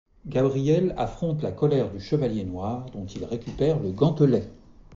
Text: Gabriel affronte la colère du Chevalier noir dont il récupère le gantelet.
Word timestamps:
Gabriel 0.25 0.95
affronte 0.97 1.43
la 1.43 1.51
colère 1.51 1.91
du 1.91 1.99
Chevalier 1.99 2.43
noir 2.43 2.87
dont 2.91 3.05
il 3.05 3.23
récupère 3.23 3.79
le 3.79 3.91
gantelet. 3.91 4.49